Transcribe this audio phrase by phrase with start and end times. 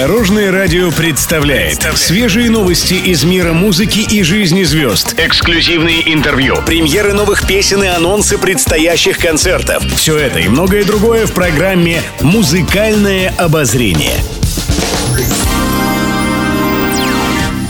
[0.00, 5.14] Дорожное радио представляет свежие новости из мира музыки и жизни звезд.
[5.18, 9.84] Эксклюзивные интервью, премьеры новых песен и анонсы предстоящих концертов.
[9.96, 14.16] Все это и многое другое в программе «Музыкальное обозрение».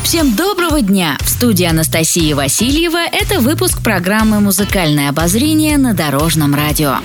[0.04, 1.18] Всем доброго дня!
[1.22, 6.98] В студии Анастасии Васильева это выпуск программы «Музыкальное обозрение» на Дорожном радио.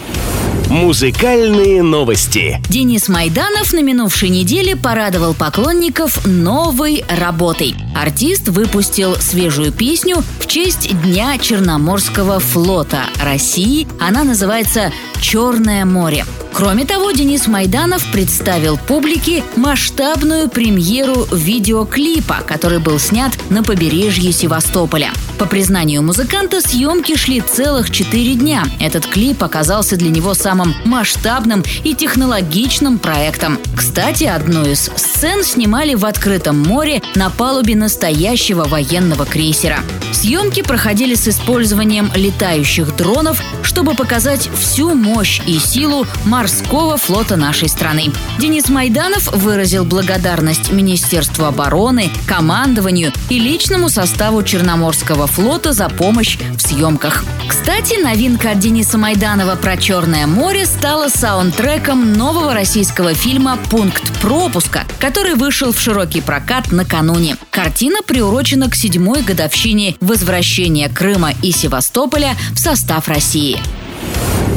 [0.70, 2.62] Музыкальные новости.
[2.70, 7.76] Денис Майданов на минувшей неделе порадовал поклонников новой работой.
[7.96, 13.88] Артист выпустил свежую песню в честь Дня Черноморского флота России.
[14.00, 14.92] Она называется
[15.22, 16.26] «Черное море».
[16.54, 25.12] Кроме того, Денис Майданов представил публике масштабную премьеру видеоклипа, который был снят на побережье Севастополя.
[25.38, 28.64] По признанию музыканта, съемки шли целых четыре дня.
[28.80, 33.60] Этот клип оказался для него самым масштабным и технологичным проектом.
[33.76, 39.80] Кстати, одну из сцен снимали в открытом море на палубе настоящего военного крейсера.
[40.14, 47.68] Съемки проходили с использованием летающих дронов, чтобы показать всю мощь и силу морского флота нашей
[47.68, 48.06] страны.
[48.40, 56.62] Денис Майданов выразил благодарность Министерству обороны, командованию и личному составу Черноморского флота за помощь в
[56.62, 57.24] съемках.
[57.48, 64.84] Кстати, новинка от Дениса Майданова про Черное море стала саундтреком нового российского фильма «Пункт пропуска»,
[65.00, 67.38] который вышел в широкий прокат накануне.
[67.52, 73.60] Картина приурочена к седьмой годовщине возвращения Крыма и Севастополя в состав России.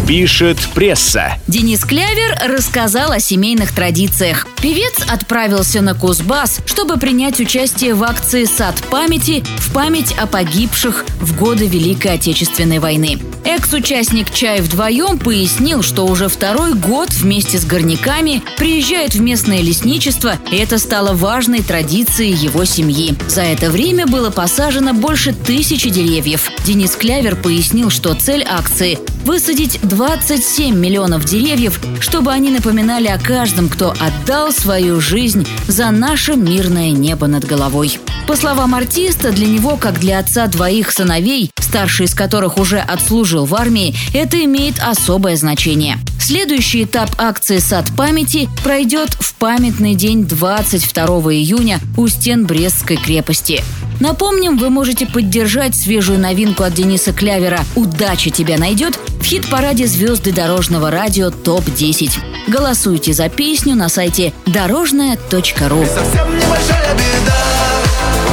[0.08, 1.34] Пишет пресса.
[1.48, 4.46] Денис Клявер рассказал о семейных традициях.
[4.62, 11.04] Певец отправился на Кузбасс, чтобы принять участие в акции «Сад памяти» в память о погибших
[11.20, 13.18] в годы Великой Отечественной войны.
[13.44, 20.36] Экс-участник «Чай вдвоем» пояснил, что уже второй год вместе с горняками приезжает в местное лесничество,
[20.50, 23.14] и это стало важной традицией его семьи.
[23.28, 26.50] За это время было посажено больше тысячи деревьев.
[26.64, 28.98] Денис Клявер пояснил, что цель акции–
[29.28, 36.34] высадить 27 миллионов деревьев, чтобы они напоминали о каждом, кто отдал свою жизнь за наше
[36.34, 37.98] мирное небо над головой.
[38.26, 43.44] По словам артиста, для него, как для отца двоих сыновей, старший из которых уже отслужил
[43.44, 45.98] в армии, это имеет особое значение.
[46.18, 53.62] Следующий этап акции «Сад памяти» пройдет в памятный день 22 июня у стен Брестской крепости.
[54.00, 60.32] Напомним, вы можете поддержать свежую новинку от Дениса Клявера «Удача тебя найдет» в хит-параде «Звезды
[60.32, 62.10] дорожного радио ТОП-10».
[62.48, 65.84] Голосуйте за песню на сайте дорожная.ру.
[65.86, 67.44] Совсем небольшая беда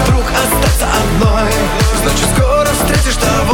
[0.03, 1.51] Вдруг остаться одной
[2.01, 3.44] Значит скоро встретишь того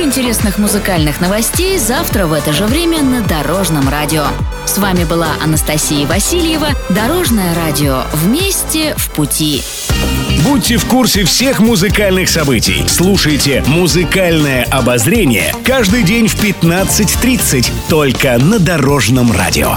[0.00, 4.24] больше интересных музыкальных новостей завтра в это же время на Дорожном радио.
[4.64, 6.68] С вами была Анастасия Васильева.
[6.88, 8.04] Дорожное радио.
[8.12, 9.62] Вместе в пути.
[10.44, 12.84] Будьте в курсе всех музыкальных событий.
[12.88, 19.74] Слушайте «Музыкальное обозрение» каждый день в 15.30 только на Дорожном радио.